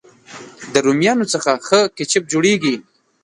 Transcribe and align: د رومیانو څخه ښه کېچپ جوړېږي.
د 0.73 0.75
رومیانو 0.85 1.25
څخه 1.33 1.51
ښه 1.67 1.79
کېچپ 1.95 2.23
جوړېږي. 2.31 2.75